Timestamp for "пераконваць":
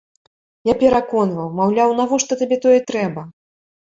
0.83-1.51